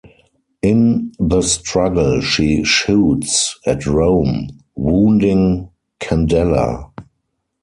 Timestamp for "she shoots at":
2.21-3.85